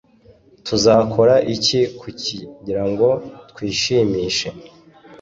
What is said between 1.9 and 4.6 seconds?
kugirango twishimishe